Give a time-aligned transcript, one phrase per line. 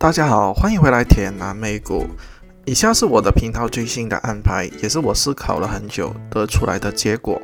[0.00, 2.06] 大家好，欢迎回来铁南美股。
[2.64, 7.38] 以下是我的频道最新的安排，也是我思考了很久得出来的结果。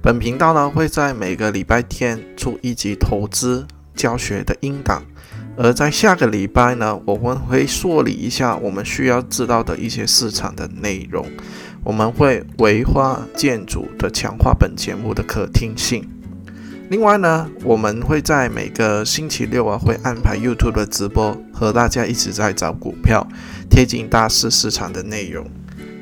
[0.00, 3.66] 本频道呢会在每个礼拜天出一集投资
[3.96, 5.02] 教学的音档，
[5.56, 11.26] 而在下个礼拜呢，我们会梳理一下我们需要知道的一些市场的内容。
[11.82, 16.08] 我们会维化建筑的强化本节目的可听性。
[16.90, 23.26] 另外呢，我们会在每个星期六啊，会安排 YouTube 的直播，和大家一起在找股票，
[23.68, 25.46] 贴近大市市场的内容。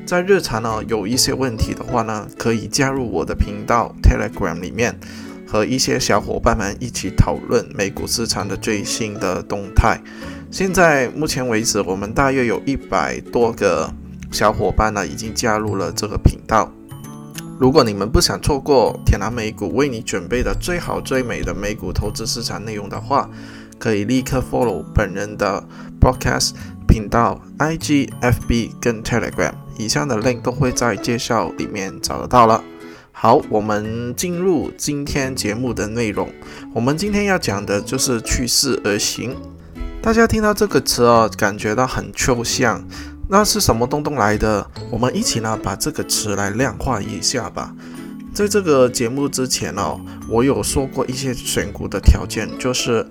[0.05, 4.97] 在日常呢，有一些问题的话呢，可以加入我的频道 Telegram 里面，
[5.45, 10.01] 和一些小伙伴们一起讨论美股市场的最新的动态。
[10.49, 13.93] 现在目前为止，我们大约有一百多个
[14.31, 16.71] 小伙伴呢，已经加入了这个频道。
[17.59, 23.27] 如果你们不想错过天南美股为你准备的最好最美的美股投资市场内容的话，
[23.79, 25.63] 可以立刻 follow 本人的
[25.99, 26.51] broadcast
[26.87, 32.63] 频道、IG、FB 跟 Telegram，以上的 link 都会在介绍里面找得到了。
[33.11, 36.29] 好，我们进入今天节目的内容。
[36.75, 39.35] 我们今天要讲的就是趋势而行。
[39.99, 42.83] 大家听到这个词哦，感觉到很抽象。
[43.29, 44.65] 那是什么东东来的？
[44.89, 47.75] 我们一起呢把这个词来量化一下吧。
[48.33, 53.05] 在这个节目之前哦，我有说过一些选股的条件，就是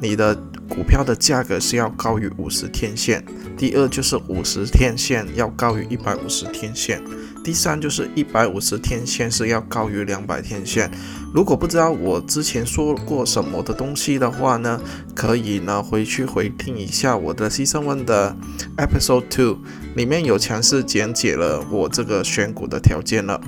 [0.00, 0.34] 你的
[0.68, 3.24] 股票的价格是要高于五十天线，
[3.56, 7.02] 第二就是五十天线要高于一百五十天线。
[7.46, 10.90] 第三就是一百五十天线是要高于两百天线。
[11.32, 14.80] 如果不知道我之前说过什么的东西的话呢，
[15.14, 18.36] 可以呢回去回听一下我的牺牲问的
[18.76, 19.58] Episode Two，
[19.94, 23.40] 里面有详细讲解了我这个选股的条件了。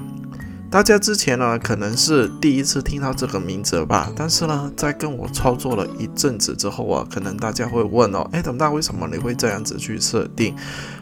[0.70, 10.54] 大家之前呢可能是第一次听到这个名字吧，但是呢在跟我操作了一阵子之后啊，可能大家会问哦，哎，等大为什么你会这样子去设定？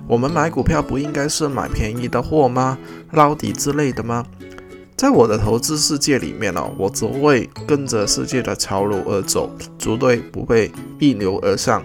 [0.06, 2.78] 我们买股票不应该是买便宜的货吗？
[3.10, 4.24] 捞底之类的吗？
[4.96, 11.84] 在我的投资世界里面呢，我只会跟着世界的潮流而走，绝对不会逆流而上。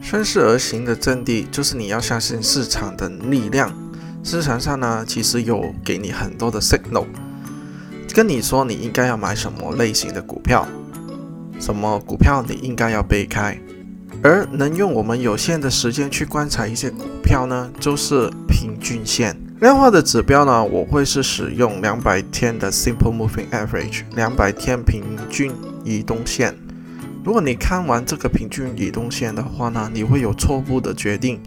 [0.00, 3.72] 顺势而行的阵地就是你要相信市场的力量。
[4.24, 7.06] 市场上呢，其实有给你很多的 signal，
[8.14, 10.66] 跟你说你应该要买什么类型的股票，
[11.60, 13.58] 什么股票你应该要避开。
[14.22, 25.52] 而能用我们有限的时间去观察一些股票呢，就是平均线量化的指标呢，我会是使用两百天的 Simple Moving Average，两百天平均
[25.84, 26.56] 移动线。
[27.24, 31.40] 如果你看完这个平均移动线的话呢，你会有错误的决定。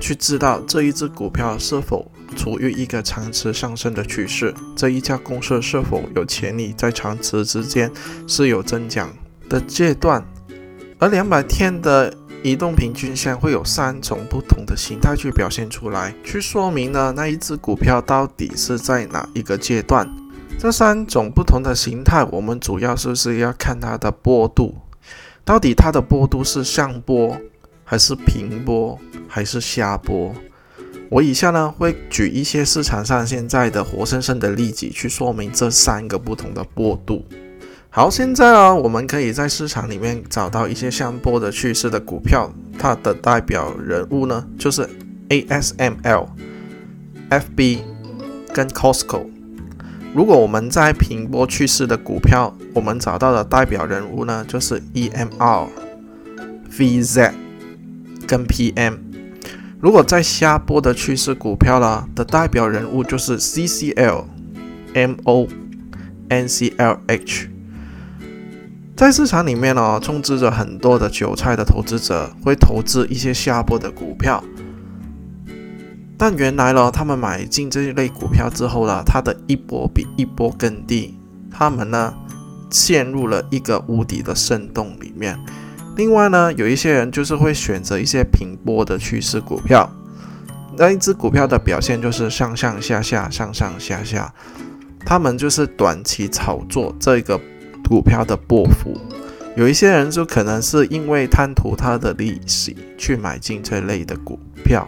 [0.00, 7.90] 去知道这一只股票是否处于一个长期上升的趋势，这一家公司是否有潜力在长期之间
[8.26, 9.10] 是有增长
[9.48, 10.24] 的阶段。
[10.98, 12.12] 而两百天的
[12.42, 20.08] 移动平均线会有三种不同的形态去表现出来，去说明呢那一只股票到底是在哪一个阶段。
[20.58, 24.76] 这三种不同的形态，我们主要是是要看它的波度，
[25.44, 27.36] 到底它的波度是上波
[27.84, 28.98] 还是平波？
[29.28, 30.34] 还是下波。
[31.10, 37.24] 我以下呢会举一些市场上现在的活生生的例子，去说明这三个不同的波度。
[37.90, 44.88] 好，现在呢，我们可以在市场里面找到一些上波的趋势的股票，它的代表人物呢就是
[45.28, 46.26] ASML、
[47.30, 47.78] FB
[48.52, 49.26] 跟 Costco。
[50.12, 55.68] 如果我们在平波趋势的股票，我们找到的代表人物呢就是 EMR、
[56.70, 57.32] VZ
[58.24, 58.98] 跟 PM。
[59.80, 64.24] 如果在下波的趋势股票啦的代表人物就是 CCL、
[64.94, 65.48] MO、
[66.30, 67.48] NCLH，
[68.96, 74.42] 在市场里面呢，充斥着很多的韭菜的投资者会投资一些下波的股票，
[76.16, 81.14] 但原来呢，他们买进这一类股票之后呢，它的一波比一波更低，
[81.50, 82.14] 他们呢
[82.70, 85.38] 陷入了一个无底的深洞里面。
[85.96, 89.88] 另外呢，有一些人就是会选择一些平波的趋势股票，
[90.76, 94.34] 那一只股票的表现就是上上下下，上上下下，
[95.06, 97.40] 他们就是短期炒作这个
[97.88, 99.00] 股票的波幅。
[99.56, 104.84] 有一些人就可能是因为贪图它的利息去买进这类的股票，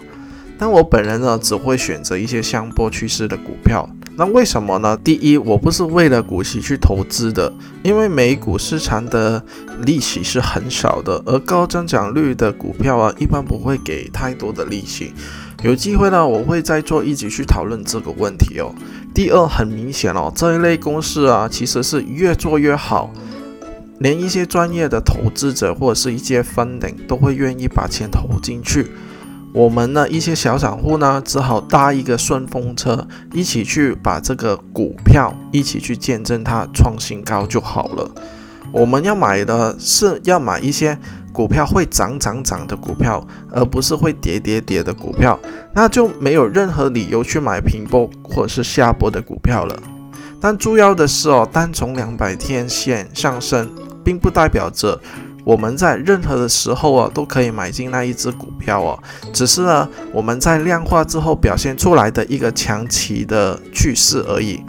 [0.59, 3.89] 但我本人呢，只会选择一些相波趋势的股票。
[4.19, 4.97] 那为什么呢？
[5.05, 7.53] 第一，我不是为了股息去投资的，
[7.83, 9.43] 因为美股市场的
[9.83, 15.13] 利息是很少的，而高增长率的股票啊，一般不会给太多的利息。
[15.63, 18.75] 有机会呢，我会再做一集去讨论这个问题哦。
[19.13, 23.11] 第二，很明显哦，这一类公司啊，其实是越做越好，
[23.99, 28.87] 连一些专业的投资者或者是一些 funding 都会愿意把钱投进去。
[29.57, 38.11] 我们呢，一些小散户呢，只好搭一个顺风车，一起去把这个股票一起去见证它创新高就好了。
[38.71, 40.99] 我们要买的是要买一些
[41.33, 45.41] 股票会涨涨涨的股票，而不是会跌跌跌的股票，
[45.75, 49.75] 那就没有任何理由去买平波或者是下波的股票了。
[50.39, 53.71] 但重要的是哦，单从两百天线上升，
[54.05, 55.01] 并不代表着。
[55.47, 58.99] 我们在任何的时候啊，都可以买进那一只股票哦。
[59.33, 64.61] 只是呢，我们在量化之后表现出来的一个长期的趋势而已，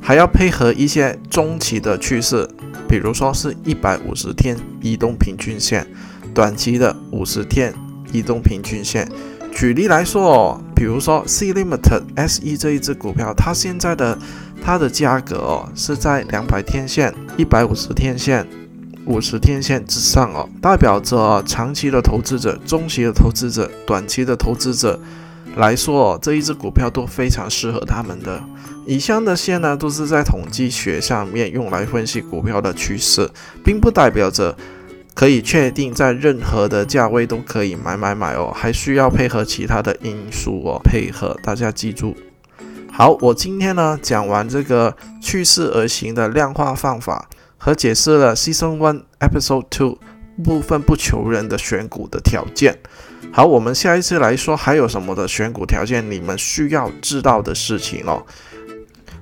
[0.00, 2.48] 还要配合一些中期的趋势，
[2.88, 5.86] 比如说是一百五十天移动平均线，
[6.34, 7.72] 短期的五十天
[8.10, 9.08] 移动平均线。
[9.52, 14.18] 举例来说哦，比如说 C Limited S E 这一只股票，它现在的
[14.60, 18.44] 它的价格哦是在两百天线、一百五十天线。
[19.06, 24.98] 五十天线之上哦，代表着长期的投资者、中期的投资者、短期的投资者
[25.56, 28.42] 来说，哦这一只股票都非常适合他们的。
[28.86, 33.30] 以上的线呢，都是在统计学上面用来分析股票的趋势，
[33.62, 34.56] 并不代表着
[35.14, 42.16] 可以确定在任何的价位都可以买买买哦，还需要配合其他的因素哦，配合大家记住。
[42.90, 47.28] 好，我今天呢讲完这个趋势而行的量化方法。
[47.64, 49.98] 和解释了 Season One Episode Two
[50.44, 52.78] 部分不求人的选股的条件。
[53.32, 58.22] 好，我们下一次来说还有什么的选股条件，你们需要知道的事情哦。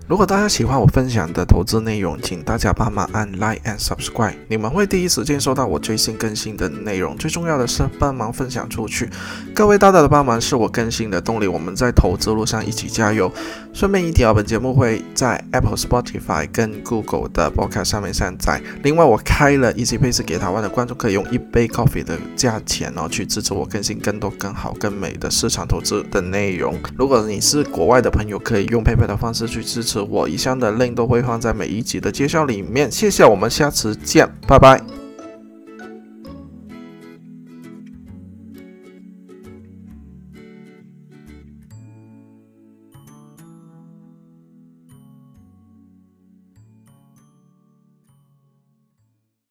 [0.08, 7.16] 如果大家喜欢我分享的投资内容，请大家帮忙按 Like and Subscribe，你们会第一时间收到我最新更新的内容。
[7.16, 9.08] 最重要的是帮忙分享出去，
[9.54, 11.46] 各位大大的帮忙是我更新的动力。
[11.46, 13.32] 我们在投资路上一起加油。
[13.72, 18.60] 顺便一提啊，本节目会在 Apple、Spotify 跟 Google 的 Podcast 上面上载。
[18.82, 26.78] 另外，我开了 Easy Pace 给台湾的观众，可以用一杯 coffee 的价钱哦，去支持我更新更多、更好、更美的市场投资的内容。
[26.98, 29.91] 如果你是国外的朋友，可以用 PayPal 的方式去支持。
[30.00, 35.01] 我以上的 link 都会放在每一集的介绍里面，谢谢，我们下次见，拜拜。